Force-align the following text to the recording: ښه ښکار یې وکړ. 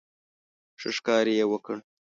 ښه 0.79 0.89
ښکار 0.97 1.25
یې 1.37 1.45
وکړ. 1.51 1.77